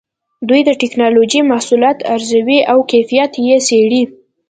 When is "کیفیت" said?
2.91-3.31